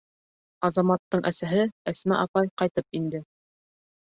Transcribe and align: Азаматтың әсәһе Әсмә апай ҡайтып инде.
Азаматтың 0.69 1.21
әсәһе 1.31 1.67
Әсмә 1.93 2.19
апай 2.25 2.51
ҡайтып 2.63 2.99
инде. 3.03 3.23